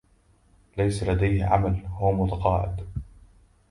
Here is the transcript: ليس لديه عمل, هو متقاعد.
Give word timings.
ليس 0.77 1.03
لديه 1.03 1.45
عمل, 1.45 1.85
هو 1.85 2.11
متقاعد. 2.11 2.87